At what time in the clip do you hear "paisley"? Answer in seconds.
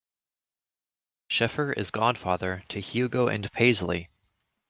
3.51-4.09